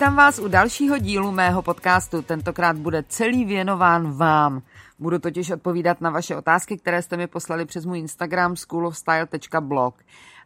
[0.00, 2.22] Vítám vás u dalšího dílu mého podcastu.
[2.22, 4.62] Tentokrát bude celý věnován vám.
[4.98, 9.94] Budu totiž odpovídat na vaše otázky, které jste mi poslali přes můj Instagram schoolofstyle.blog.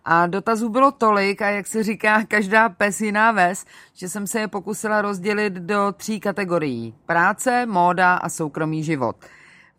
[0.04, 4.40] A dotazů bylo tolik a jak se říká, každá pes jiná ves, že jsem se
[4.40, 6.94] je pokusila rozdělit do tří kategorií.
[7.06, 9.16] Práce, móda a soukromý život.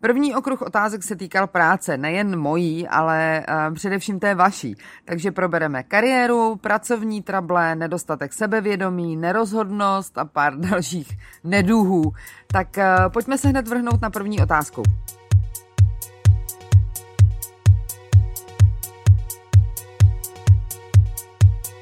[0.00, 4.76] První okruh otázek se týkal práce, nejen mojí, ale uh, především té vaší.
[5.04, 12.12] Takže probereme kariéru, pracovní trable, nedostatek sebevědomí, nerozhodnost a pár dalších neduhů.
[12.46, 14.82] Tak uh, pojďme se hned vrhnout na první otázku.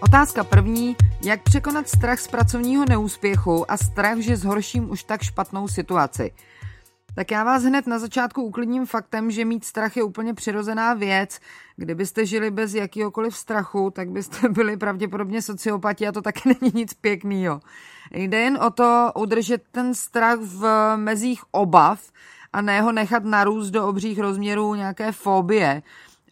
[0.01, 0.97] Otázka první.
[1.23, 6.31] Jak překonat strach z pracovního neúspěchu a strach, že zhorším už tak špatnou situaci?
[7.17, 11.41] Tak já vás hned na začátku uklidním faktem, že mít strach je úplně přirozená věc.
[11.77, 16.94] Kdybyste žili bez jakýhokoliv strachu, tak byste byli pravděpodobně sociopati a to taky není nic
[16.94, 17.61] pěkného.
[18.11, 22.00] Jde jen o to udržet ten strach v mezích obav
[22.53, 25.83] a ne ho nechat narůst do obřích rozměrů nějaké fobie,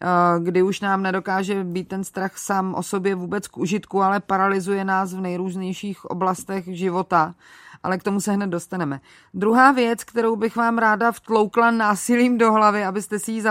[0.01, 0.07] eh,
[0.39, 4.85] kdy už nám nedokáže být ten strach sám o sobě vůbec k užitku, ale paralyzuje
[4.85, 7.35] nás v nejrůznějších oblastech života
[7.83, 9.01] ale k tomu se hned dostaneme.
[9.33, 13.43] Druhá věc, kterou bych vám ráda vtloukla násilím do hlavy, abyste si ji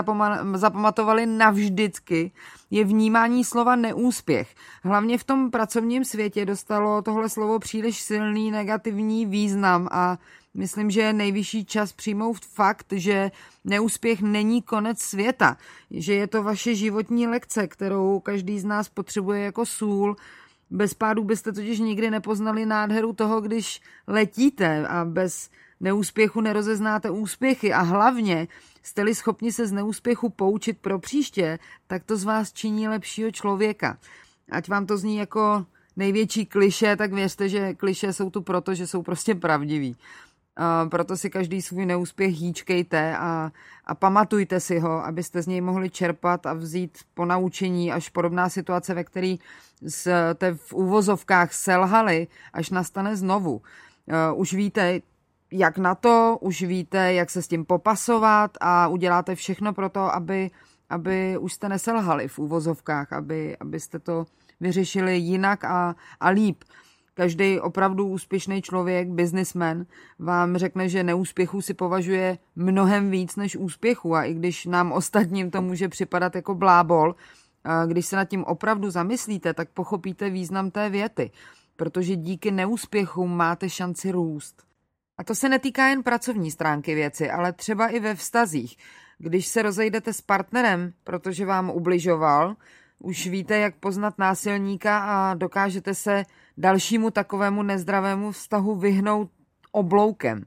[0.53, 2.31] zapamatovali navždycky,
[2.71, 4.55] je vnímání slova neúspěch.
[4.83, 10.17] Hlavně v tom pracovním světě dostalo tohle slovo příliš silný negativní význam a
[10.53, 13.31] myslím, že je nejvyšší čas přijmout fakt, že
[13.65, 15.57] neúspěch není konec světa,
[15.91, 20.15] že je to vaše životní lekce, kterou každý z nás potřebuje jako sůl,
[20.73, 27.73] bez pádu byste totiž nikdy nepoznali nádheru toho, když letíte a bez neúspěchu nerozeznáte úspěchy
[27.73, 28.47] a hlavně
[28.83, 33.97] jste-li schopni se z neúspěchu poučit pro příště, tak to z vás činí lepšího člověka.
[34.51, 38.87] Ať vám to zní jako největší kliše, tak věřte, že kliše jsou tu proto, že
[38.87, 39.95] jsou prostě pravdiví.
[40.89, 43.51] Proto si každý svůj neúspěch hýčkejte a,
[43.85, 48.49] a pamatujte si ho, abyste z něj mohli čerpat a vzít po naučení, až podobná
[48.49, 49.35] situace, ve které
[49.87, 53.51] jste v úvozovkách selhali, až nastane znovu.
[53.53, 55.01] Uh, už víte,
[55.51, 60.15] jak na to, už víte, jak se s tím popasovat a uděláte všechno pro to,
[60.15, 60.51] aby,
[60.89, 64.25] aby už jste neselhali v úvozovkách, aby, abyste to
[64.59, 66.63] vyřešili jinak a, a líp.
[67.13, 69.85] Každý opravdu úspěšný člověk, businessman,
[70.19, 75.51] vám řekne, že neúspěchu si považuje mnohem víc než úspěchu a i když nám ostatním
[75.51, 77.15] to může připadat jako blábol,
[77.87, 81.31] když se nad tím opravdu zamyslíte, tak pochopíte význam té věty,
[81.75, 84.63] protože díky neúspěchům máte šanci růst.
[85.17, 88.77] A to se netýká jen pracovní stránky věci, ale třeba i ve vztazích.
[89.17, 92.55] Když se rozejdete s partnerem, protože vám ubližoval,
[92.99, 96.25] už víte, jak poznat násilníka a dokážete se
[96.57, 99.31] dalšímu takovému nezdravému vztahu vyhnout
[99.71, 100.45] obloukem.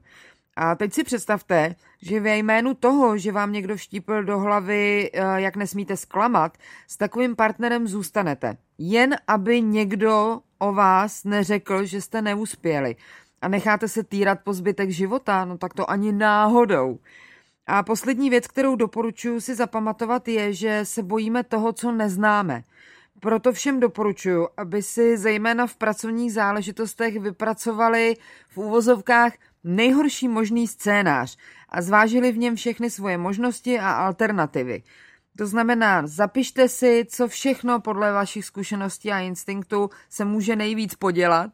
[0.57, 5.41] A teď si představte, že ve jménu toho, že vám někdo vštípil do hlavy, eh,
[5.41, 8.57] jak nesmíte zklamat, s takovým partnerem zůstanete.
[8.79, 12.97] Jen aby někdo o vás neřekl, že jste neuspěli.
[13.43, 16.99] A necháte se týrat po zbytek života, no tak to ani náhodou.
[17.67, 22.63] A poslední věc, kterou doporučuji si zapamatovat, je, že se bojíme toho, co neznáme.
[23.21, 28.17] Proto všem doporučuji, aby si zejména v pracovních záležitostech vypracovali
[28.49, 29.33] v úvozovkách
[29.65, 31.37] nejhorší možný scénář
[31.69, 34.83] a zvážili v něm všechny svoje možnosti a alternativy.
[35.39, 41.51] To znamená, zapište si, co všechno podle vašich zkušeností a instinktů se může nejvíc podělat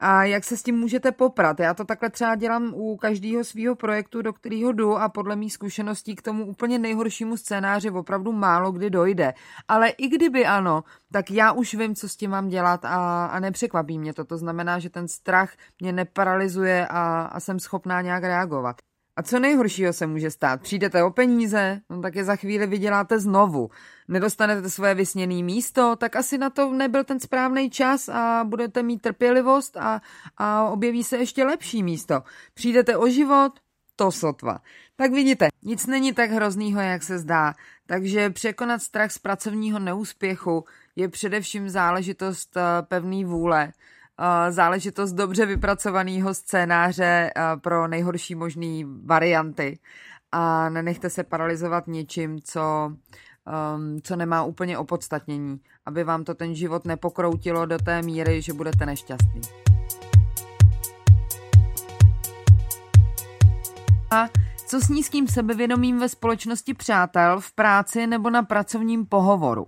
[0.00, 1.60] a jak se s tím můžete poprat.
[1.60, 5.52] Já to takhle třeba dělám u každého svého projektu, do kterého jdu a podle mých
[5.52, 9.34] zkušeností k tomu úplně nejhoršímu scénáři opravdu málo kdy dojde.
[9.68, 13.40] Ale i kdyby ano, tak já už vím, co s tím mám dělat a, a
[13.40, 14.24] nepřekvapí mě to.
[14.24, 18.76] To znamená, že ten strach mě neparalizuje a, a jsem schopná nějak reagovat.
[19.20, 20.62] A co nejhoršího se může stát?
[20.62, 23.70] Přijdete o peníze, no tak je za chvíli vyděláte znovu.
[24.08, 29.02] Nedostanete svoje vysněné místo, tak asi na to nebyl ten správný čas a budete mít
[29.02, 30.00] trpělivost a,
[30.36, 32.22] a objeví se ještě lepší místo.
[32.54, 33.52] Přijdete o život,
[33.96, 34.58] to sotva.
[34.96, 37.54] Tak vidíte, nic není tak hroznýho, jak se zdá.
[37.86, 40.64] Takže překonat strach z pracovního neúspěchu
[40.96, 43.72] je především záležitost eh, pevné vůle
[44.50, 47.30] záležitost dobře vypracovaného scénáře
[47.60, 49.78] pro nejhorší možné varianty
[50.32, 52.92] a nenechte se paralizovat něčím, co,
[53.74, 58.52] um, co nemá úplně opodstatnění, aby vám to ten život nepokroutilo do té míry, že
[58.52, 59.40] budete nešťastný.
[64.10, 64.28] A
[64.66, 69.66] co s nízkým sebevědomím ve společnosti přátel, v práci nebo na pracovním pohovoru?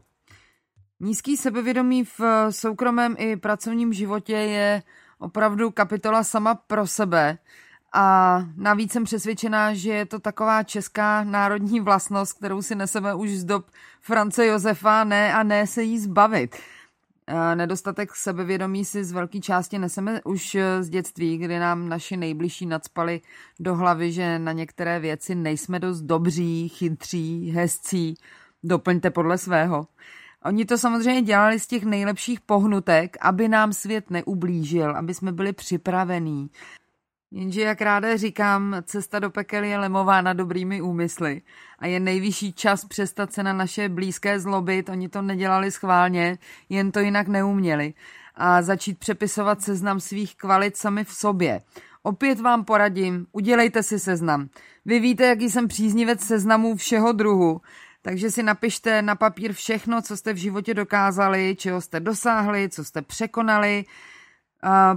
[1.05, 4.83] Nízký sebevědomí v eh, soukromém i pracovním životě je
[5.19, 7.39] opravdu kapitola sama pro sebe.
[7.95, 13.31] A navíc jsem přesvědčená, že je to taková česká národní vlastnost, kterou si neseme už
[13.31, 13.67] z dob
[14.01, 16.57] France Josefa, ne a ne se jí zbavit.
[17.27, 22.17] Eh, nedostatek sebevědomí si z velké části neseme už eh, z dětství, kdy nám naši
[22.17, 23.21] nejbližší nadspali
[23.61, 28.15] do hlavy, že na některé věci nejsme dost dobří, chytří, hezcí.
[28.65, 29.87] Doplňte podle svého.
[30.45, 35.53] Oni to samozřejmě dělali z těch nejlepších pohnutek, aby nám svět neublížil, aby jsme byli
[35.53, 36.51] připravení.
[37.35, 41.43] Jenže, jak ráda říkám, cesta do pekel je lemována dobrými úmysly
[41.79, 44.89] a je nejvyšší čas přestat se na naše blízké zlobit.
[44.89, 47.95] Oni to nedělali schválně, jen to jinak neuměli.
[48.35, 51.61] A začít přepisovat seznam svých kvalit sami v sobě.
[52.03, 54.49] Opět vám poradím, udělejte si seznam.
[54.85, 57.61] Vy víte, jaký jsem příznivec seznamů všeho druhu.
[58.03, 62.85] Takže si napište na papír všechno, co jste v životě dokázali, čeho jste dosáhli, co
[62.85, 63.85] jste překonali.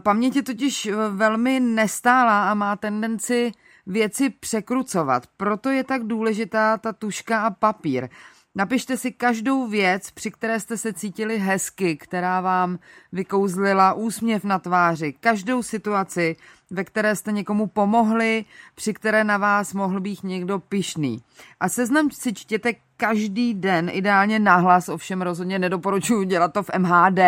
[0.04, 3.52] Paměť je totiž velmi nestálá a má tendenci
[3.88, 5.28] věci překrucovat.
[5.38, 8.10] Proto je tak důležitá ta tuška a papír.
[8.56, 12.80] Napište si každou věc, při které jste se cítili hezky, která vám
[13.12, 16.36] vykouzlila úsměv na tváři, každou situaci,
[16.72, 21.24] ve které jste někomu pomohli, při které na vás mohl být někdo pišný.
[21.60, 27.20] A seznam si čtěte každý den, ideálně nahlas, ovšem rozhodně nedoporučuji dělat to v MHD.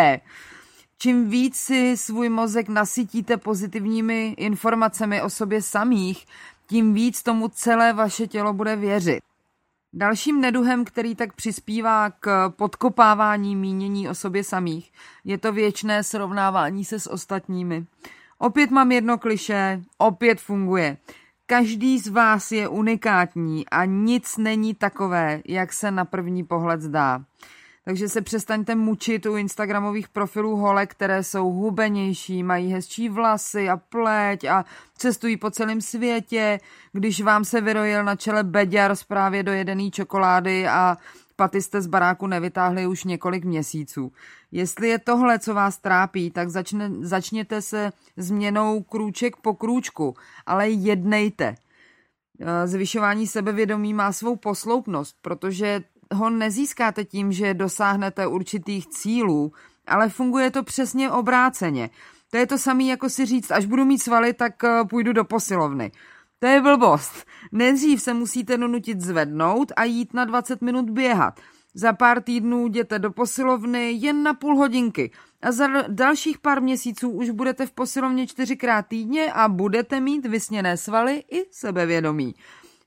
[0.98, 6.26] Čím víc si svůj mozek nasytíte pozitivními informacemi o sobě samých,
[6.66, 9.20] tím víc tomu celé vaše tělo bude věřit.
[9.92, 14.92] Dalším neduhem, který tak přispívá k podkopávání mínění o sobě samých,
[15.24, 17.86] je to věčné srovnávání se s ostatními.
[18.38, 20.96] Opět mám jedno kliše, opět funguje.
[21.50, 27.20] Každý z vás je unikátní a nic není takové, jak se na první pohled zdá.
[27.84, 33.76] Takže se přestaňte mučit u Instagramových profilů hole, které jsou hubenější, mají hezčí vlasy a
[33.76, 34.64] pleť a
[34.96, 36.60] cestují po celém světě.
[36.92, 40.96] Když vám se vyrojil na čele beďar z právě dojedený čokolády a
[41.38, 44.12] paty jste z baráku nevytáhli už několik měsíců.
[44.52, 50.14] Jestli je tohle, co vás trápí, tak začne, začněte se změnou krůček po krůčku,
[50.46, 51.54] ale jednejte.
[52.64, 55.82] Zvyšování sebevědomí má svou posloupnost, protože
[56.14, 59.52] ho nezískáte tím, že dosáhnete určitých cílů,
[59.86, 61.90] ale funguje to přesně obráceně.
[62.30, 65.24] To je to samé, jako si říct, až budu mít svaly, tak eh, půjdu do
[65.24, 65.92] posilovny.
[66.38, 67.24] To je blbost.
[67.52, 71.40] Nejdřív se musíte donutit zvednout a jít na 20 minut běhat.
[71.74, 75.10] Za pár týdnů jděte do posilovny jen na půl hodinky
[75.42, 80.76] a za dalších pár měsíců už budete v posilovně čtyřikrát týdně a budete mít vysněné
[80.76, 82.34] svaly i sebevědomí.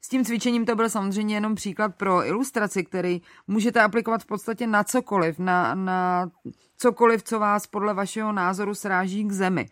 [0.02, 4.68] S tím cvičením to byl samozřejmě jenom příklad pro ilustraci, který můžete aplikovat v podstatě
[4.68, 6.30] na cokoliv, na, na
[6.78, 9.66] cokoliv, co vás podle vašeho názoru sráží k zemi.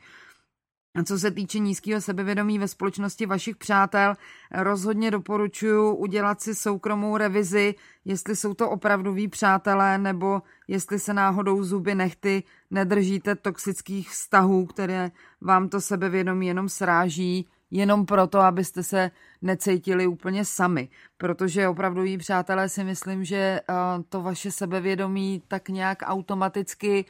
[1.06, 4.15] Co se týče nízkého sebevědomí ve společnosti vašich přátel,
[4.51, 7.75] rozhodně doporučuji udělat si soukromou revizi,
[8.06, 15.12] jestli jsou to opravdoví přátelé, nebo jestli se náhodou zuby nechty nedržíte toxických vztahů, které
[15.41, 20.89] vám to sebevědomí jenom sráží, jenom proto, abyste se necítili úplně sami.
[21.18, 23.75] Protože opravdu přátelé si myslím, že uh,
[24.10, 27.06] to vaše sebevědomí tak nějak automaticky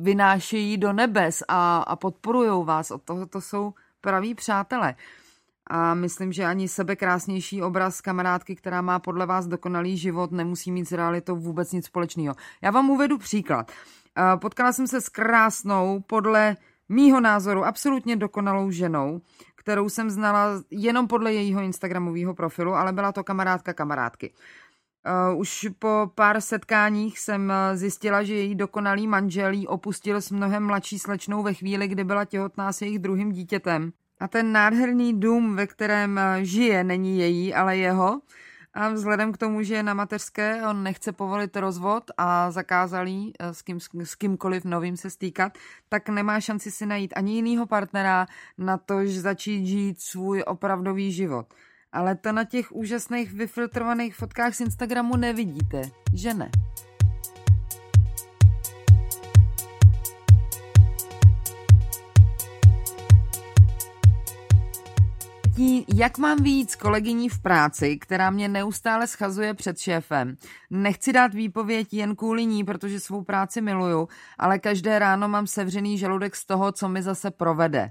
[0.00, 2.90] vynášejí do nebes a, a podporují vás.
[2.90, 4.94] Od toho to jsou praví přátelé.
[5.66, 10.84] A myslím, že ani sebekrásnější obraz kamarádky, která má podle vás dokonalý život, nemusí mít
[10.84, 12.34] s realitou vůbec nic společného.
[12.62, 13.72] Já vám uvedu příklad.
[14.40, 16.56] Potkala jsem se s krásnou, podle
[16.88, 19.20] mýho názoru absolutně dokonalou ženou,
[19.56, 24.32] kterou jsem znala jenom podle jejího Instagramového profilu, ale byla to kamarádka kamarádky.
[25.34, 30.66] Už po pár setkáních jsem uh, zjistila, že její dokonalý manžel jí opustil s mnohem
[30.66, 33.92] mladší slečnou ve chvíli, kdy byla těhotná s jejich druhým dítětem.
[34.20, 38.20] A ten nádherný dům, ve kterém uh, žije, není její, ale jeho.
[38.74, 43.32] A vzhledem k tomu, že je na mateřské, on nechce povolit rozvod a zakázal jí
[43.38, 45.58] s, kým, s kýmkoliv novým se stýkat,
[45.88, 48.26] tak nemá šanci si najít ani jinýho partnera
[48.58, 51.46] na to, že začít žít svůj opravdový život.
[51.94, 55.82] Ale to na těch úžasných vyfiltrovaných fotkách z Instagramu nevidíte,
[56.14, 56.50] že ne?
[65.94, 70.36] jak mám víc kolegyní v práci, která mě neustále schazuje před šéfem.
[70.70, 74.08] Nechci dát výpověď jen kvůli ní, protože svou práci miluju,
[74.38, 77.88] ale každé ráno mám sevřený žaludek z toho, co mi zase provede.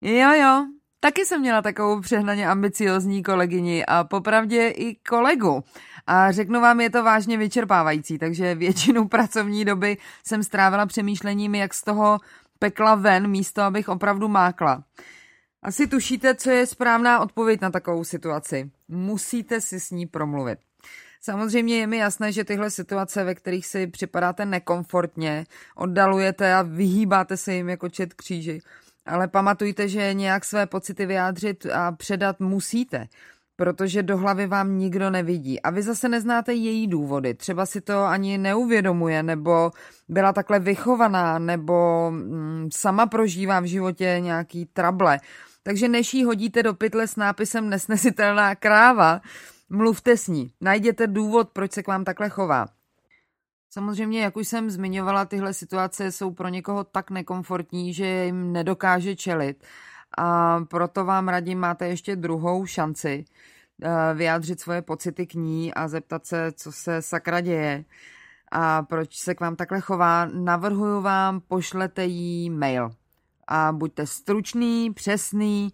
[0.00, 0.66] Jo, jo,
[1.06, 5.64] Taky jsem měla takovou přehnaně ambiciozní kolegyni a popravdě i kolegu.
[6.06, 11.74] A řeknu vám, je to vážně vyčerpávající, takže většinu pracovní doby jsem strávila přemýšlením, jak
[11.74, 12.18] z toho
[12.58, 14.84] pekla ven, místo abych opravdu mákla.
[15.62, 18.70] Asi tušíte, co je správná odpověď na takovou situaci.
[18.88, 20.58] Musíte si s ní promluvit.
[21.20, 25.44] Samozřejmě je mi jasné, že tyhle situace, ve kterých si připadáte nekomfortně,
[25.74, 28.60] oddalujete a vyhýbáte se jim jako čet kříži,
[29.06, 33.06] ale pamatujte, že nějak své pocity vyjádřit a předat musíte,
[33.56, 35.62] protože do hlavy vám nikdo nevidí.
[35.62, 37.34] A vy zase neznáte její důvody.
[37.34, 39.70] Třeba si to ani neuvědomuje, nebo
[40.08, 45.18] byla takhle vychovaná, nebo mm, sama prožívá v životě nějaký trable.
[45.62, 49.20] Takže než jí hodíte do pytle s nápisem nesnesitelná kráva,
[49.70, 50.50] mluvte s ní.
[50.60, 52.66] Najděte důvod, proč se k vám takhle chová.
[53.76, 59.16] Samozřejmě, jak už jsem zmiňovala, tyhle situace jsou pro někoho tak nekomfortní, že jim nedokáže
[59.16, 59.64] čelit.
[60.18, 63.24] A proto vám radím, máte ještě druhou šanci
[63.82, 67.84] eh, vyjádřit svoje pocity k ní a zeptat se, co se sakra děje
[68.52, 70.24] a proč se k vám takhle chová.
[70.24, 72.90] Navrhuju vám, pošlete jí mail
[73.48, 75.72] a buďte stručný, přesný,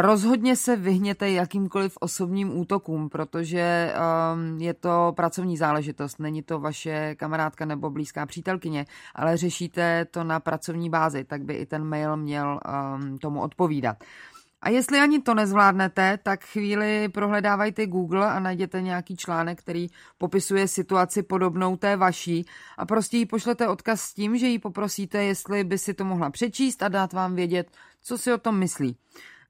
[0.00, 7.14] rozhodně se vyhněte jakýmkoliv osobním útokům, protože um, je to pracovní záležitost, není to vaše
[7.14, 12.16] kamarádka nebo blízká přítelkyně, ale řešíte to na pracovní bázi, tak by i ten mail
[12.16, 12.60] měl
[13.00, 13.96] um, tomu odpovídat.
[14.62, 19.86] A jestli ani to nezvládnete, tak chvíli prohledávajte Google a najděte nějaký článek, který
[20.18, 22.46] popisuje situaci podobnou té vaší
[22.78, 26.30] a prostě jí pošlete odkaz s tím, že jí poprosíte, jestli by si to mohla
[26.30, 27.70] přečíst a dát vám vědět,
[28.02, 28.96] co si o tom myslí.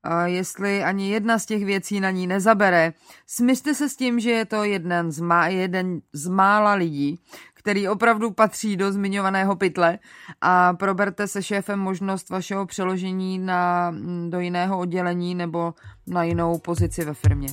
[0.03, 2.93] A jestli ani jedna z těch věcí na ní nezabere,
[3.27, 7.21] smyšte se s tím, že je to jeden z, má, jeden z mála lidí,
[7.59, 9.99] který opravdu patří do zmiňovaného pytle
[10.41, 13.95] a proberte se šéfem možnost vašeho přeložení na,
[14.29, 15.75] do jiného oddělení nebo
[16.07, 17.49] na jinou pozici ve firmě.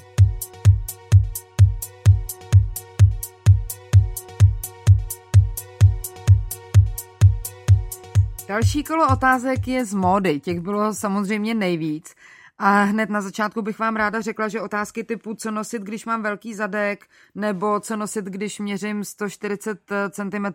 [8.47, 12.15] Další kolo otázek je z módy, těch bylo samozřejmě nejvíc.
[12.57, 16.23] A hned na začátku bych vám ráda řekla, že otázky typu, co nosit, když mám
[16.23, 20.45] velký zadek, nebo co nosit, když měřím 140 cm,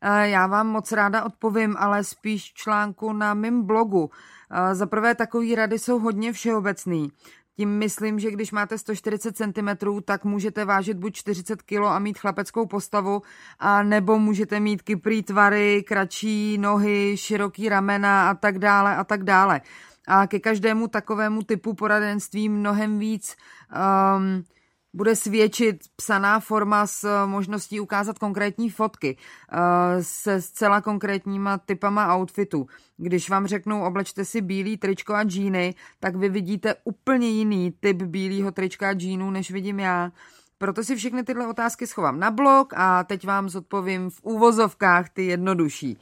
[0.00, 4.10] eh, já vám moc ráda odpovím, ale spíš článku na mém blogu.
[4.50, 7.12] Eh, za prvé, takové rady jsou hodně všeobecný.
[7.56, 12.18] Tím myslím, že když máte 140 cm, tak můžete vážit buď 40 kg a mít
[12.18, 13.22] chlapeckou postavu,
[13.58, 19.24] a nebo můžete mít kyprý tvary, kratší nohy, široký ramena a tak dále a tak
[19.24, 19.60] dále
[20.08, 23.36] a ke každému takovému typu poradenství mnohem víc
[24.16, 24.44] um,
[24.94, 29.58] bude svědčit psaná forma s možností ukázat konkrétní fotky uh,
[30.00, 32.66] se zcela konkrétníma typama outfitů.
[32.96, 38.02] Když vám řeknou oblečte si bílý tričko a džíny, tak vy vidíte úplně jiný typ
[38.02, 40.12] bílého trička a džínů, než vidím já.
[40.58, 45.26] Proto si všechny tyhle otázky schovám na blog a teď vám zodpovím v úvozovkách ty
[45.26, 45.98] jednodušší.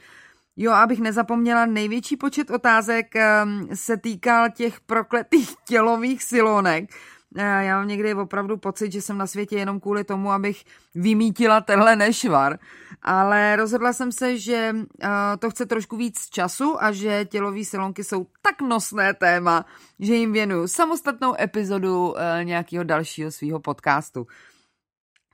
[0.57, 6.89] Jo, abych nezapomněla, největší počet otázek ehm, se týkal těch prokletých tělových silonek.
[7.37, 10.63] Eh, já mám někdy opravdu pocit, že jsem na světě jenom kvůli tomu, abych
[10.95, 12.59] vymítila tenhle nešvar.
[13.01, 15.07] Ale rozhodla jsem se, že eh,
[15.39, 19.65] to chce trošku víc času a že tělové silonky jsou tak nosné téma,
[19.99, 24.27] že jim věnuju samostatnou epizodu eh, nějakého dalšího svého podcastu.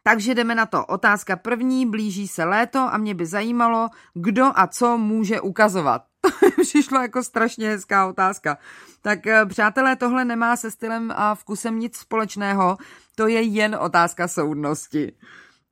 [0.08, 0.86] Takže jdeme na to.
[0.86, 6.02] Otázka první, blíží se léto a mě by zajímalo, kdo a co může ukazovat.
[6.22, 8.58] To přišlo jako strašně hezká otázka.
[9.02, 12.78] Tak eh, přátelé, tohle nemá se stylem a vkusem nic společného,
[13.16, 15.14] to je jen otázka soudnosti.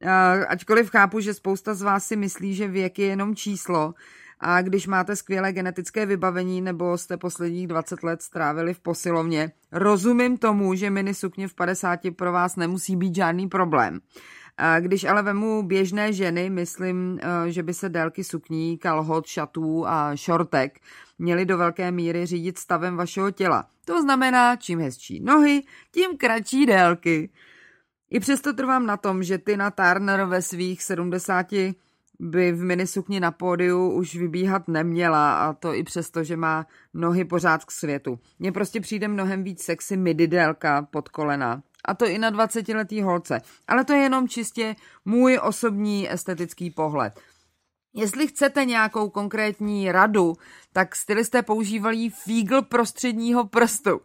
[0.02, 3.94] Eh, ačkoliv chápu, že spousta z vás si myslí, že věk je jenom číslo,
[4.40, 10.38] A když máte skvělé genetické vybavení nebo jste posledních 20 let strávili v posilovně, rozumím
[10.38, 14.00] tomu, že mini sukně v 50 pro vás nemusí být žádný problém.
[14.80, 20.16] Když ale vemu běžné ženy, myslím, eh, že by se délky sukní, kalhot, šatů a
[20.16, 20.80] šortek
[21.20, 23.66] měly do velké míry řídit stavem vašeho těla.
[23.86, 27.30] To znamená, čím hezčí nohy, tím kratší délky.
[28.10, 31.48] I přesto trvám na tom, že Tina Turner ve svých 70
[32.20, 37.26] by v minisukni na pódiu už vybíhat neměla a to i přesto, že má nohy
[37.26, 38.20] pořád k světu.
[38.40, 41.64] Mně prostě přijde mnohem víc sexy midi délka pod kolena.
[41.86, 43.42] A to i na 20-letý holce.
[43.68, 47.20] Ale to je jenom čistě můj osobní estetický pohled.
[47.98, 50.34] Jestli chcete nějakou konkrétní radu,
[50.74, 54.02] tak stylisté používají fígl prostředního prstu.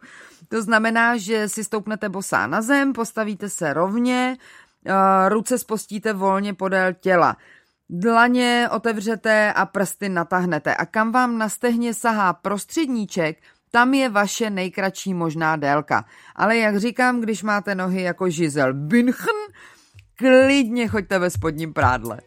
[0.49, 4.37] To znamená, že si stoupnete bosá na zem, postavíte se rovně,
[4.85, 7.37] eh, ruce spostíte volně podél těla.
[7.93, 10.75] Dlaně otevřete a prsty natáhnete.
[10.75, 13.37] A kam vám na stehně sahá prostředníček,
[13.71, 16.05] tam je vaše nejkratší možná délka.
[16.35, 19.35] Ale jak říkám, když máte nohy jako Žizel Bündchen,
[20.15, 22.19] klidně choďte ve spodním prádle.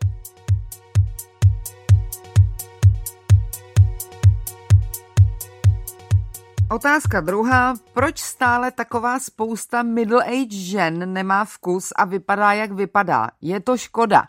[6.70, 7.74] Otázka druhá.
[7.92, 13.28] Proč stále taková spousta middle-age žen nemá vkus a vypadá, jak vypadá?
[13.40, 14.24] Je to škoda.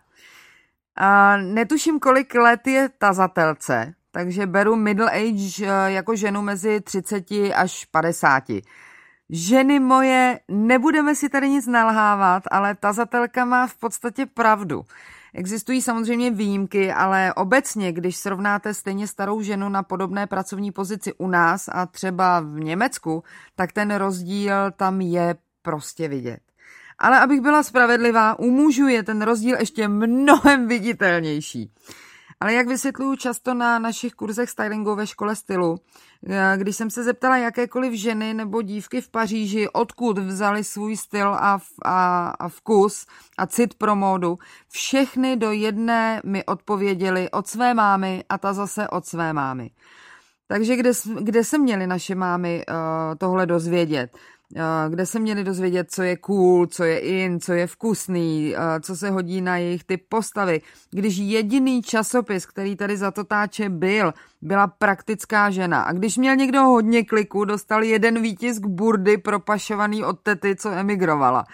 [0.96, 7.26] A netuším, kolik let je tazatelce, takže beru middle age eh, jako ženu mezi 30
[7.56, 8.44] až 50.
[9.30, 14.86] Ženy moje, nebudeme si tady nic nalhávat, ale tazatelka má v podstatě pravdu.
[15.34, 21.28] Existují samozřejmě výjimky, ale obecně, když srovnáte stejně starou ženu na podobné pracovní pozici u
[21.28, 23.24] nás a třeba v Německu,
[23.56, 26.45] tak ten rozdíl tam je prostě vidět.
[27.00, 31.72] Ale abych byla spravedlivá, u mužů je ten rozdíl ještě mnohem viditelnější.
[32.40, 35.78] Ale jak vysvětluju často na našich kurzech stylingu ve škole stylu,
[36.30, 41.28] eh, když jsem se zeptala jakékoliv ženy nebo dívky v Paříži, odkud vzali svůj styl
[41.28, 43.06] a, a, a vkus
[43.38, 48.88] a cit pro módu, všechny do jedné mi odpověděli od své mámy a ta zase
[48.88, 49.70] od své mámy.
[50.48, 50.92] Takže kde,
[51.22, 52.76] kde se měly naše mámy uh,
[53.18, 54.18] tohle dozvědět?
[54.90, 59.10] Kde se měli dozvědět, co je cool, co je in, co je vkusný, co se
[59.10, 60.62] hodí na jejich typ postavy.
[60.92, 65.82] Když jediný časopis, který tady za to táče byl, byla praktická žena.
[65.82, 71.46] A když měl někdo hodně kliků, dostal jeden výtisk burdy propašovaný od tety, co emigrovala.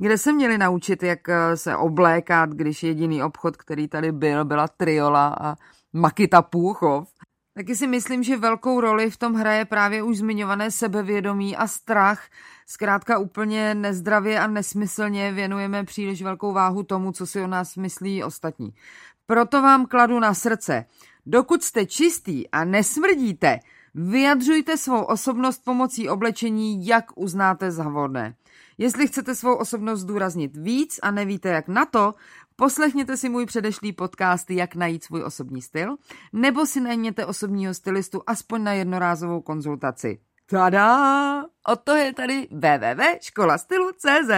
[0.00, 4.68] Kde se měli naučit, jak e, se oblékat, když jediný obchod, který tady byl, byla
[4.68, 5.54] Triola a
[5.92, 7.08] Makita Půchov.
[7.58, 12.22] Taky si myslím, že velkou roli v tom hraje právě už zmiňované sebevědomí a strach.
[12.66, 18.24] Zkrátka úplně nezdravě a nesmyslně věnujeme příliš velkou váhu tomu, co si o nás myslí
[18.24, 18.74] ostatní.
[19.26, 20.84] Proto vám kladu na srdce.
[21.26, 23.58] Dokud jste čistý a nesmrdíte,
[23.94, 28.34] vyjadřujte svou osobnost pomocí oblečení, jak uznáte za vhodné.
[28.78, 32.14] Jestli chcete svou osobnost zdůraznit víc a nevíte jak na to,
[32.60, 35.96] Poslechněte si můj předešlý podcast Jak najít svůj osobní styl,
[36.32, 40.18] nebo si najměte osobního stylistu aspoň na jednorázovou konzultaci.
[40.50, 41.42] Tada!
[41.42, 44.30] O to je tady www.školastylu.cz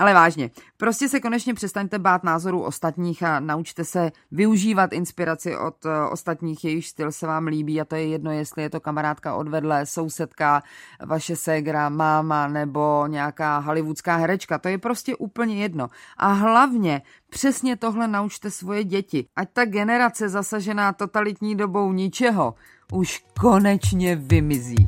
[0.00, 5.86] ale vážně, prostě se konečně přestaňte bát názorů ostatních a naučte se využívat inspiraci od
[5.86, 9.34] eh, ostatních, jejich styl se vám líbí a to je jedno, jestli je to kamarádka
[9.34, 10.62] odvedle, sousedka,
[11.06, 14.58] vaše ségra, máma nebo nějaká hollywoodská herečka.
[14.58, 15.88] To je prostě úplně jedno.
[16.16, 19.26] A hlavně přesně tohle naučte svoje děti.
[19.36, 22.54] Ať ta generace zasažená totalitní dobou ničeho
[22.92, 24.86] už konečně vymizí.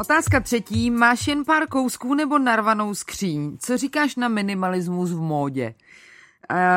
[0.00, 0.90] Otázka třetí.
[0.90, 3.56] Máš jen pár kousků nebo narvanou skříň?
[3.58, 5.74] Co říkáš na minimalismus v módě?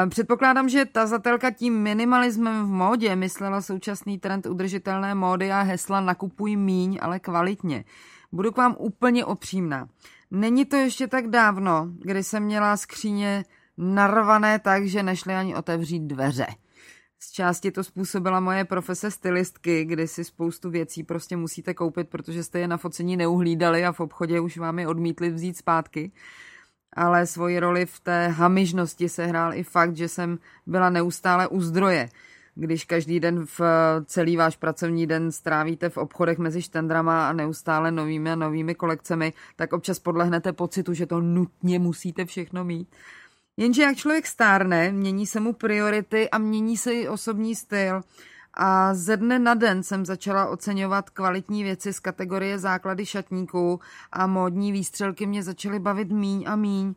[0.10, 6.02] Předpokládám, že ta zatelka tím minimalismem v módě myslela současný trend udržitelné módy a hesla
[6.02, 7.84] nakupuj míň, ale kvalitně.
[8.32, 9.88] Budu k vám úplně opřímná.
[10.32, 13.46] Není to ještě tak dávno, kdy jsem měla skříně
[13.78, 16.48] narvané tak, že nešly ani otevřít dveře.
[17.24, 22.44] Z části to způsobila moje profese stylistky, kdy si spoustu věcí prostě musíte koupit, protože
[22.44, 26.12] jste je na focení neuhlídali a v obchodě už vám je odmítli vzít zpátky.
[26.94, 31.62] Ale svoji roli v té hamižnosti se hrál i fakt, že jsem byla neustále u
[31.62, 32.10] zdroje.
[32.56, 33.62] Když každý den v
[34.06, 39.34] celý váš pracovní den strávíte v obchodech mezi štendrama a neustále novými a novými kolekcemi,
[39.56, 42.88] tak občas podlehnete pocitu, že to nutně musíte všechno mít.
[43.62, 48.02] Jenže jak člověk stárne, mění se mu priority a mění se i osobní styl.
[48.54, 53.80] A ze dne na den jsem začala oceňovat kvalitní věci z kategorie základy šatníků
[54.12, 56.94] a módní výstřelky mě začaly bavit míň a míň.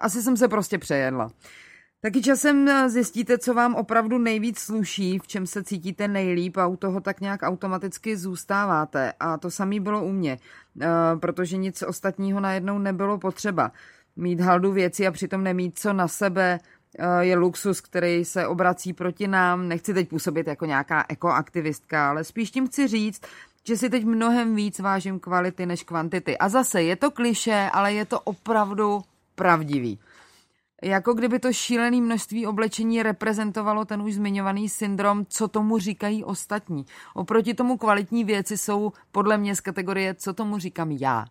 [0.00, 1.30] Asi jsem se prostě přejedla.
[2.00, 6.76] Taky časem zjistíte, co vám opravdu nejvíc sluší, v čem se cítíte nejlíp a u
[6.76, 9.12] toho tak nějak automaticky zůstáváte.
[9.20, 10.38] A to samé bylo u mě,
[10.80, 10.86] eh,
[11.20, 13.72] protože nic ostatního najednou nebylo potřeba.
[14.18, 16.60] Mít haldu věcí a přitom nemít co na sebe
[16.98, 19.68] eh, je luxus, který se obrací proti nám.
[19.68, 23.22] Nechci teď působit jako nějaká ekoaktivistka, ale spíš tím chci říct,
[23.64, 26.38] že si teď mnohem víc vážím kvality než kvantity.
[26.38, 29.02] A zase je to kliše, ale je to opravdu
[29.34, 29.98] pravdivý.
[30.82, 36.86] Jako kdyby to šílené množství oblečení reprezentovalo ten už zmiňovaný syndrom, co tomu říkají ostatní.
[37.14, 41.24] Oproti tomu kvalitní věci jsou podle mě z kategorie, co tomu říkám já.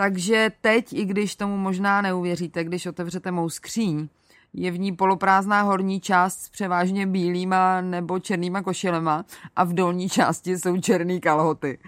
[0.00, 4.08] Takže teď, i když tomu možná neuvěříte, když otevřete mou skříň,
[4.52, 9.24] je v ní poloprázdná horní část s převážně bílýma nebo černýma košilema
[9.56, 11.78] a v dolní části jsou černý kalhoty.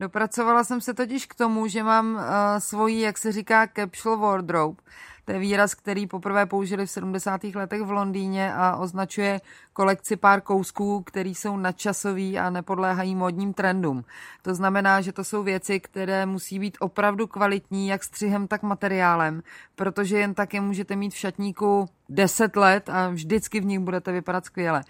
[0.00, 2.22] Dopracovala jsem se totiž k tomu, že mám uh,
[2.58, 4.82] svoji, jak se říká, capsule wardrobe,
[5.28, 7.44] to je výraz, který poprvé použili v 70.
[7.44, 9.40] letech v Londýně a označuje
[9.72, 14.04] kolekci pár kousků, který jsou nadčasový a nepodléhají modním trendům.
[14.42, 19.42] To znamená, že to jsou věci, které musí být opravdu kvalitní, jak střihem, tak materiálem,
[19.74, 24.12] protože jen tak je můžete mít v šatníku 10 let a vždycky v nich budete
[24.12, 24.82] vypadat skvěle.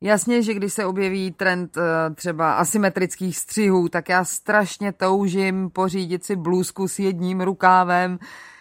[0.00, 6.24] Jasně, že když se objeví trend eh, třeba asymetrických střihů, tak já strašně toužím pořídit
[6.24, 8.18] si blůzku s jedním rukávem,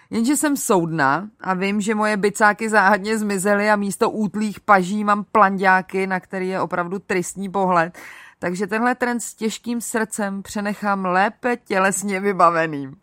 [0.10, 5.24] Jenže jsem soudna a vím, že moje bicáky záhadně zmizely a místo útlých paží mám
[5.32, 7.98] plandáky, na který je opravdu tristní pohled.
[8.40, 12.96] Takže tenhle trend s těžkým srdcem přenechám lépe tělesně vybaveným.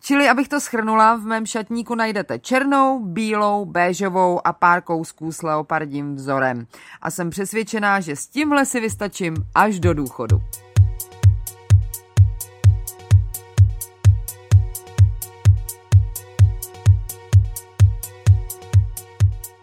[0.00, 5.42] Čili, abych to schrnula, v mém šatníku najdete černou, bílou, béžovou a pár kousků s
[5.42, 6.66] leopardím vzorem.
[7.02, 10.42] A jsem přesvědčená, že s tímhle si vystačím až do důchodu.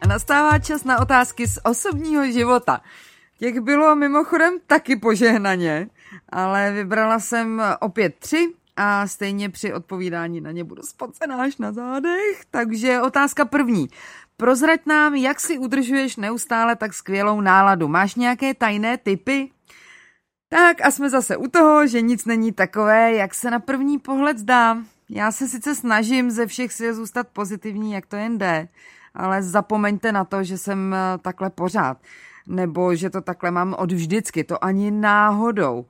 [0.09, 2.81] Nastává čas na otázky z osobního života.
[3.39, 5.89] Těch bylo mimochodem taky požehnaně,
[6.29, 11.71] ale vybrala jsem opět tři a stejně při odpovídání na ně budu spocená až na
[11.71, 12.45] zádech.
[12.51, 13.87] Takže otázka první.
[14.37, 17.87] Prozrať nám, jak si udržuješ neustále tak skvělou náladu.
[17.87, 19.51] Máš nějaké tajné typy?
[20.49, 24.37] Tak a jsme zase u toho, že nic není takové, jak se na první pohled
[24.37, 24.77] zdá.
[25.09, 28.67] Já se sice snažím ze všech sil zůstat pozitivní, jak to jen jde,
[29.19, 31.97] ale zapomeňte na to, že jsem eh, takhle pořád,
[32.47, 35.85] nebo že to takhle mám od vždycky, to ani náhodou.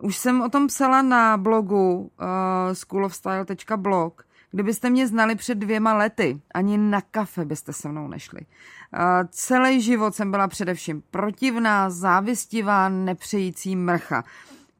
[0.00, 2.26] Už jsem o tom psala na blogu uh,
[2.72, 8.40] schoolofstyle.blog, Kdybyste mě znali před dvěma lety, ani na kafe byste se mnou nešli.
[8.40, 8.98] Uh,
[9.30, 14.24] celý život jsem byla především protivná, závistivá, nepřející mrcha.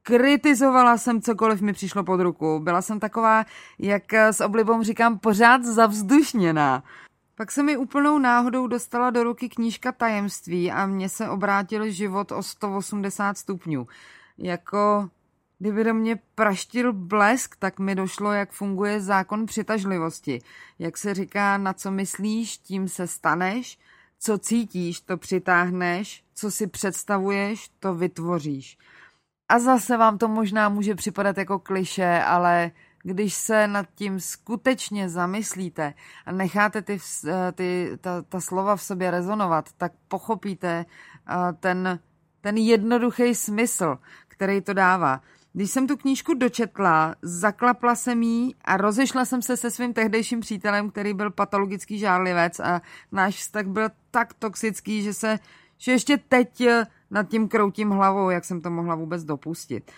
[0.03, 2.61] Kritizovala jsem cokoliv mi přišlo pod ruku.
[2.63, 3.45] Byla jsem taková,
[3.79, 6.83] jak s oblibou říkám, pořád zavzdušněná.
[7.43, 12.33] Pak se mi úplnou náhodou dostala do ruky knížka Tajemství a mně se obrátil život
[12.33, 13.87] o 180 stupňů.
[14.39, 15.11] Jako
[15.59, 20.43] kdyby do mě praštil blesk, tak mi došlo, jak funguje zákon přitažlivosti.
[20.79, 23.79] Jak se říká, na co myslíš, tím se staneš,
[24.19, 28.79] co cítíš, to přitáhneš, co si představuješ, to vytvoříš.
[29.49, 32.71] A zase vám to možná může připadat jako kliše, ale
[33.03, 35.95] když se nad tím skutečně zamyslíte
[36.27, 40.87] a necháte ty, eh, ty, ta, ta slova v sobě rezonovat, tak pochopíte
[41.29, 41.99] eh, ten,
[42.41, 45.21] ten jednoduchý smysl, který to dává.
[45.53, 50.41] Když jsem tu knížku dočetla, zaklapla jsem jí a rozešla jsem se se svým tehdejším
[50.41, 55.39] přítelem, který byl patologický žárlivec a náš vztah byl tak toxický, že se
[55.79, 59.91] že ještě teď eh, nad tím kroutím hlavou, jak jsem to mohla vůbec dopustit.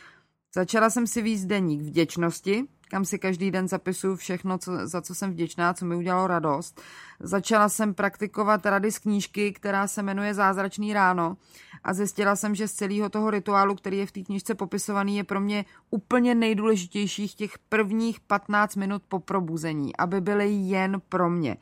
[0.55, 5.15] Začala jsem si víc deník vděčnosti, kam si každý den zapisuju všechno, co, za co
[5.15, 6.81] jsem vděčná, co mi udělalo radost.
[7.21, 11.37] Začala jsem praktikovat rady z knížky, která se jmenuje Zázračný ráno
[11.85, 15.25] a zjistila jsem, že z celého toho rituálu, který je v té knížce popisovaný, je
[15.25, 21.57] pro mě úplně nejdůležitějších těch prvních 15 minut po probuzení, aby byly jen pro mě.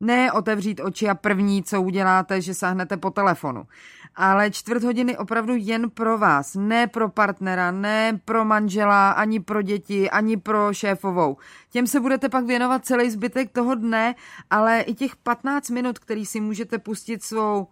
[0.00, 3.66] Ne otevřít oči a první, co uděláte, že sáhnete po telefonu.
[4.16, 9.62] Ale čtvrt hodiny opravdu jen pro vás, ne pro partnera, ne pro manžela, ani pro
[9.62, 11.36] děti, ani pro šéfovou.
[11.70, 14.14] Těm se budete pak věnovat celý zbytek toho dne,
[14.50, 17.66] ale i těch 15 minut, který si můžete pustit svou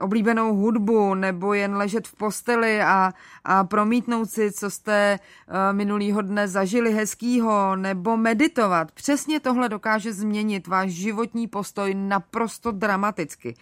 [0.00, 3.12] oblíbenou hudbu nebo jen ležet v posteli a,
[3.44, 8.92] a promítnout si, co jste uh, minulýho dne zažili hezkýho, nebo meditovat.
[8.92, 13.54] Přesně tohle dokáže změnit váš životní postoj naprosto dramaticky.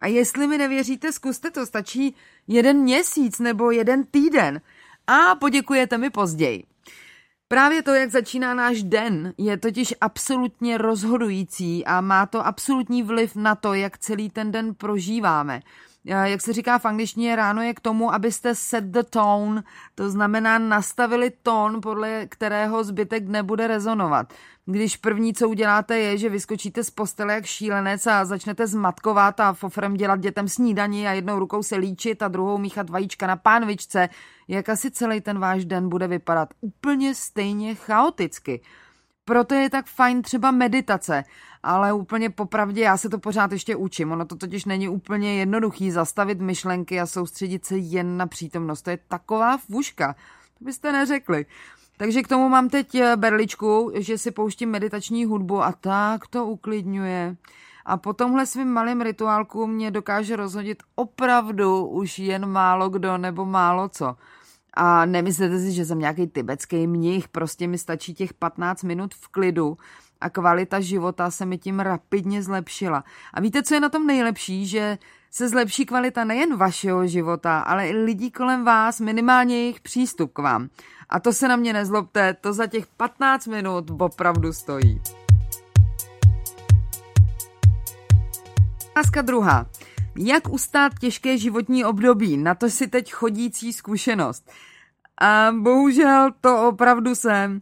[0.00, 2.14] A jestli mi nevěříte, zkuste to, stačí
[2.48, 4.60] jeden měsíc nebo jeden týden
[5.06, 6.64] a poděkujete mi později.
[7.48, 13.36] Právě to, jak začíná náš den, je totiž absolutně rozhodující a má to absolutní vliv
[13.36, 15.60] na to, jak celý ten den prožíváme.
[16.06, 19.62] Jak se říká v angličtině, ráno je k tomu, abyste set the tone,
[19.94, 24.32] to znamená nastavili tón, podle kterého zbytek nebude rezonovat.
[24.66, 29.52] Když první, co uděláte, je, že vyskočíte z postele jak šílenec a začnete zmatkovat a
[29.52, 34.08] fofrem dělat dětem snídaní a jednou rukou se líčit a druhou míchat vajíčka na pánvičce,
[34.48, 38.60] jak asi celý ten váš den bude vypadat úplně stejně chaoticky.
[39.24, 41.24] Proto je tak fajn třeba meditace,
[41.66, 44.12] ale úplně popravdě já se to pořád ještě učím.
[44.12, 48.82] Ono to totiž není úplně jednoduchý zastavit myšlenky a soustředit se jen na přítomnost.
[48.82, 50.14] To je taková fuška,
[50.58, 51.46] to byste neřekli.
[51.96, 56.44] Takže k tomu mám teď eh, berličku, že si pouštím meditační hudbu a tak to
[56.44, 57.36] uklidňuje.
[57.84, 63.44] A po tomhle svým malým rituálku mě dokáže rozhodit opravdu už jen málo kdo nebo
[63.44, 64.16] málo co.
[64.74, 69.28] A nemyslete si, že jsem nějaký tibetský mnich, prostě mi stačí těch 15 minut v
[69.28, 69.78] klidu
[70.20, 73.04] a kvalita života se mi tím rapidně zlepšila.
[73.34, 74.66] A víte, co je na tom nejlepší?
[74.66, 74.98] Že
[75.30, 80.38] se zlepší kvalita nejen vašeho života, ale i lidí kolem vás, minimálně jejich přístup k
[80.38, 80.68] vám.
[81.08, 85.02] A to se na mě nezlobte, to za těch 15 minut opravdu stojí.
[88.90, 89.66] Otázka druhá.
[90.18, 92.36] Jak ustát těžké životní období?
[92.36, 94.50] Na to si teď chodící zkušenost.
[95.20, 97.60] A bohužel to opravdu jsem.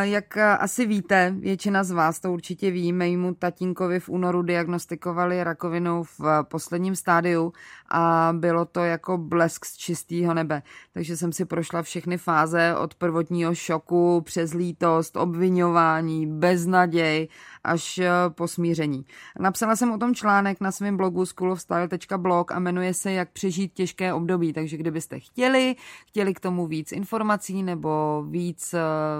[0.00, 6.02] Jak asi víte, většina z vás to určitě ví, mému tatínkovi v únoru diagnostikovali rakovinou
[6.02, 7.52] v posledním stádiu
[7.90, 10.62] a bylo to jako blesk z čistého nebe.
[10.92, 17.28] Takže jsem si prošla všechny fáze od prvotního šoku přes lítost, obvinování, beznaděj
[17.64, 19.06] až po smíření.
[19.38, 24.12] Napsala jsem o tom článek na svém blogu schoolofstyle.blog a jmenuje se Jak přežít těžké
[24.12, 28.74] období, takže kdybyste chtěli, chtěli k tomu víc informací nebo víc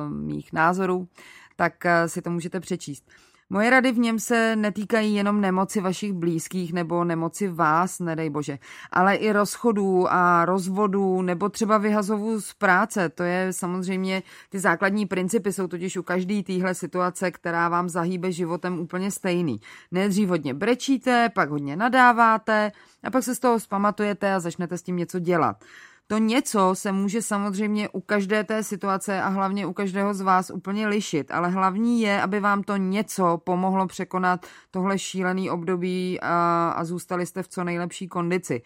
[0.09, 1.08] mých názorů,
[1.56, 3.04] tak eh, si to můžete přečíst.
[3.50, 8.58] Moje rady v něm se netýkají jenom nemoci vašich blízkých nebo nemoci vás, nedej bože,
[8.92, 13.08] ale i rozchodů a rozvodů nebo třeba vyhazovů z práce.
[13.08, 18.32] To je samozřejmě, ty základní principy jsou totiž u každé téhle situace, která vám zahýbe
[18.32, 19.60] životem úplně stejný.
[19.90, 24.82] Nejdřív hodně brečíte, pak hodně nadáváte a pak se z toho zpamatujete a začnete s
[24.82, 25.64] tím něco dělat.
[26.06, 30.50] To něco se může samozřejmě u každé té situace a hlavně u každého z vás
[30.50, 36.68] úplně lišit, ale hlavní je, aby vám to něco pomohlo překonat tohle šílený období a,
[36.76, 38.62] a zůstali jste v co nejlepší kondici.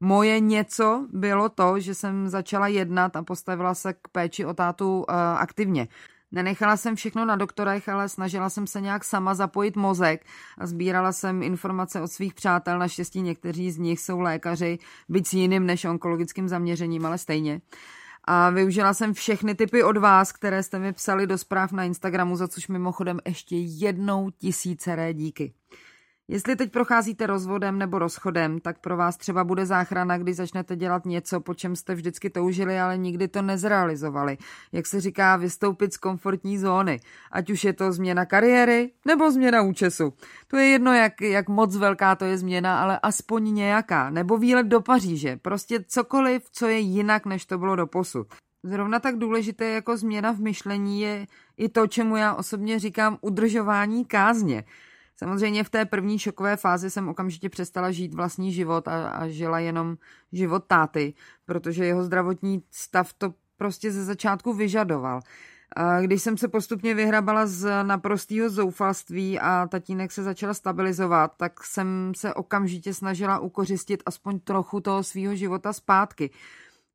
[0.00, 4.98] Moje něco bylo to, že jsem začala jednat a postavila se k péči o tátu
[4.98, 5.88] uh, aktivně.
[6.32, 10.26] Nenechala jsem všechno na doktorech, ale snažila jsem se nějak sama zapojit mozek
[10.58, 12.78] a sbírala jsem informace od svých přátel.
[12.78, 17.60] Naštěstí někteří z nich jsou lékaři, byť s jiným než onkologickým zaměřením, ale stejně.
[18.24, 22.36] A využila jsem všechny typy od vás, které jste mi psali do zpráv na Instagramu,
[22.36, 25.52] za což mimochodem ještě jednou tisíceré díky.
[26.32, 31.06] Jestli teď procházíte rozvodem nebo rozchodem, tak pro vás třeba bude záchrana, když začnete dělat
[31.06, 34.38] něco, po čem jste vždycky toužili, ale nikdy to nezrealizovali.
[34.72, 37.00] Jak se říká, vystoupit z komfortní zóny.
[37.32, 40.12] Ať už je to změna kariéry nebo změna účesu.
[40.46, 44.10] To je jedno, jak, jak moc velká to je změna, ale aspoň nějaká.
[44.10, 45.36] Nebo výlet do Paříže.
[45.36, 48.26] Prostě cokoliv, co je jinak, než to bylo do posud.
[48.62, 54.04] Zrovna tak důležité jako změna v myšlení je i to, čemu já osobně říkám udržování
[54.04, 54.64] kázně.
[55.20, 59.58] Samozřejmě v té první šokové fázi jsem okamžitě přestala žít vlastní život a, a žila
[59.58, 59.96] jenom
[60.32, 61.14] život táty,
[61.46, 65.20] protože jeho zdravotní stav to prostě ze začátku vyžadoval.
[66.00, 72.12] Když jsem se postupně vyhrabala z naprostého zoufalství a tatínek se začal stabilizovat, tak jsem
[72.16, 76.30] se okamžitě snažila ukořistit aspoň trochu toho svého života zpátky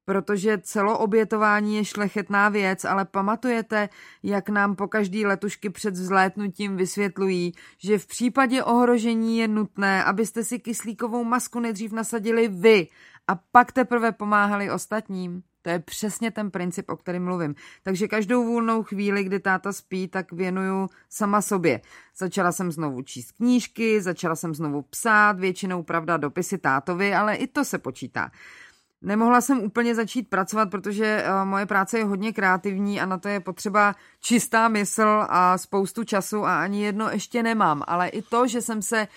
[0.06, 3.90] protože celoobětování je šlechetná věc, ale pamatujete,
[4.24, 10.44] jak nám po každý letušky před vzlétnutím vysvětlují, že v případě ohrožení je nutné, abyste
[10.44, 12.88] si kyslíkovou masku nejdřív nasadili vy
[13.28, 15.44] a pak teprve pomáhali ostatním.
[15.62, 17.56] To je přesně ten princip, o kterém mluvím.
[17.84, 21.82] Takže každou volnou chvíli, kdy táta spí, tak věnuju sama sobě.
[22.18, 27.48] Začala jsem znovu číst knížky, začala jsem znovu psát, většinou pravda dopisy tátovi, ale i
[27.48, 28.32] to se počítá.
[29.06, 33.28] Nemohla jsem úplně začít pracovat, protože uh, moje práce je hodně kreativní a na to
[33.28, 37.84] je potřeba čistá mysl a spoustu času a ani jedno ještě nemám.
[37.88, 39.08] Ale i to, že jsem se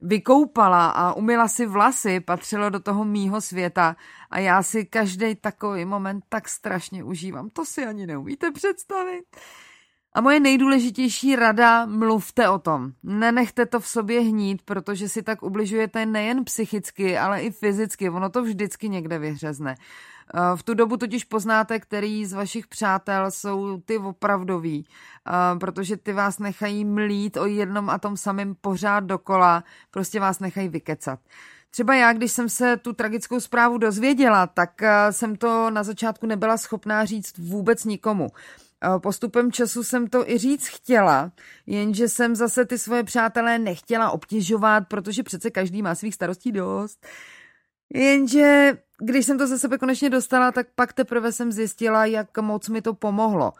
[0.00, 3.96] vykoupala a umila si vlasy, patřilo do toho mýho světa
[4.30, 7.50] a já si každý takový moment tak strašně užívám.
[7.50, 9.24] To si ani neumíte představit.
[10.16, 12.92] A moje nejdůležitější rada, mluvte o tom.
[13.02, 18.10] Nenechte to v sobě hnít, protože si tak ubližujete nejen psychicky, ale i fyzicky.
[18.10, 19.74] Ono to vždycky někde vyhřezne.
[20.34, 25.96] Eh, v tu dobu totiž poznáte, který z vašich přátel jsou ty opravdoví, eh, protože
[25.96, 31.20] ty vás nechají mlít o jednom a tom samém pořád dokola, prostě vás nechají vykecat.
[31.70, 36.26] Třeba já, když jsem se tu tragickou zprávu dozvěděla, tak eh, jsem to na začátku
[36.26, 38.28] nebyla schopná říct vůbec nikomu.
[39.02, 41.32] Postupem času jsem to i říct chtěla,
[41.66, 47.06] jenže jsem zase ty svoje přátelé nechtěla obtěžovat, protože přece každý má svých starostí dost.
[47.94, 52.68] Jenže když jsem to ze sebe konečně dostala, tak pak teprve jsem zjistila, jak moc
[52.68, 53.52] mi to pomohlo.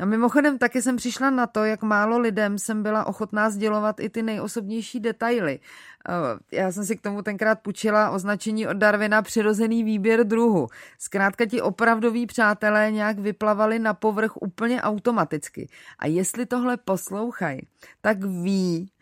[0.00, 4.08] A mimochodem taky jsem přišla na to, jak málo lidem jsem byla ochotná sdělovat i
[4.08, 5.60] ty nejosobnější detaily.
[6.08, 10.68] Eh, já jsem si k tomu tenkrát půjčila označení od Darwina přirozený výběr druhu.
[10.98, 15.68] Zkrátka ti opravdoví přátelé nějak vyplavali na povrch úplně automaticky.
[15.98, 17.60] A jestli tohle poslouchají,
[18.00, 18.92] tak ví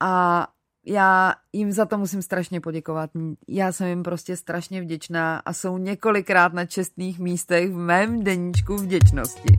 [0.00, 0.46] a
[0.86, 3.10] já jim za to musím strašně poděkovat.
[3.48, 8.76] Já jsem jim prostě strašně vděčná a jsou několikrát na čestných místech v mém deníčku
[8.76, 9.58] vděčnosti.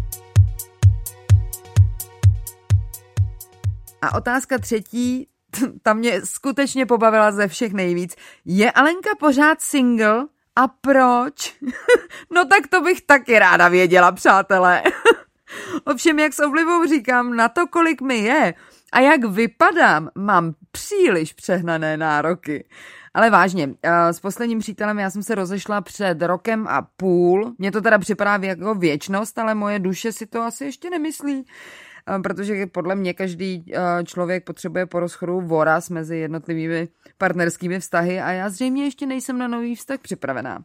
[4.01, 5.27] A otázka třetí,
[5.81, 8.15] ta mě skutečně pobavila ze všech nejvíc.
[8.45, 10.25] Je Alenka pořád single?
[10.55, 11.55] A proč?
[12.31, 14.83] no tak to bych taky ráda věděla, přátelé.
[15.85, 18.53] Ovšem, jak s oblivou říkám, na to, kolik mi je
[18.93, 22.67] a jak vypadám, mám příliš přehnané nároky.
[23.13, 27.53] Ale vážně, eh, s posledním přítelem já jsem se rozešla před rokem a půl.
[27.57, 31.45] Mně to teda připadá jako věčnost, ale moje duše si to asi ještě nemyslí.
[32.07, 38.21] Eh, protože podle mě každý eh, člověk potřebuje po rozchodu voraz mezi jednotlivými partnerskými vztahy
[38.21, 40.63] a já zřejmě ještě nejsem na nový vztah připravená.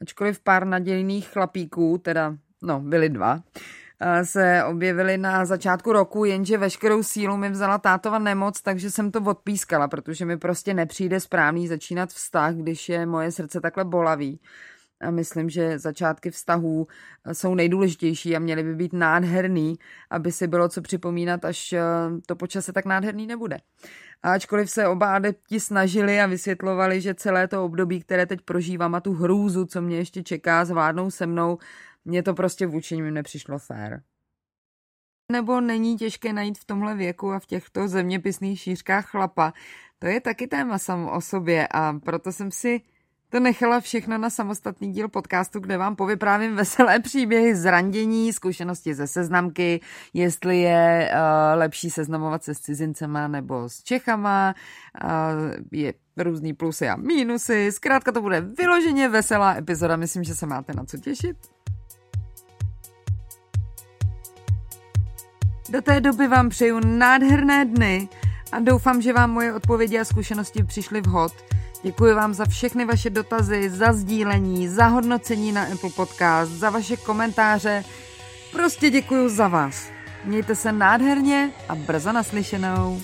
[0.00, 3.40] Ačkoliv pár nadějných chlapíků, teda no, byli dva,
[4.00, 9.10] eh, se objevily na začátku roku, jenže veškerou sílu mi vzala tátova nemoc, takže jsem
[9.10, 14.40] to odpískala, protože mi prostě nepřijde správný začínat vztah, když je moje srdce takhle bolavý.
[15.00, 16.86] A myslím, že začátky vztahů
[17.24, 19.78] eh, jsou nejdůležitější a měly by být nádherný,
[20.10, 21.82] aby si bylo co připomínat, až eh,
[22.26, 23.58] to počase tak nádherný nebude.
[24.22, 28.94] A ačkoliv se oba adepti snažili a vysvětlovali, že celé to období, které teď prožívám
[28.94, 31.58] a tu hrůzu, co mě ještě čeká, zvládnou se mnou,
[32.04, 34.02] mně to prostě vůči nim nepřišlo fér.
[35.32, 39.52] Nebo není těžké najít v tomhle věku a v těchto zeměpisných šířkách chlapa.
[39.98, 42.80] To je taky téma samo o sobě a proto jsem si
[43.30, 48.94] to nechala všechno na samostatný díl podcastu, kde vám povyprávím veselé příběhy z randění, zkušenosti
[48.94, 49.80] ze seznamky,
[50.14, 54.54] jestli je uh, lepší seznamovat se s cizincema nebo s Čechama,
[55.04, 55.10] uh,
[55.72, 60.72] je různý plusy a mínusy, zkrátka to bude vyloženě veselá epizoda, myslím, že se máte
[60.72, 61.36] na co těšit.
[65.70, 68.08] Do té doby vám přeju nádherné dny
[68.52, 71.32] a doufám, že vám moje odpovědi a zkušenosti přišly vhod.
[71.82, 76.96] Děkuji vám za všechny vaše dotazy, za sdílení, za hodnocení na Apple Podcast, za vaše
[76.96, 77.84] komentáře.
[78.52, 79.88] Prostě děkuji za vás.
[80.24, 83.00] Mějte se nádherně a brzo naslyšenou.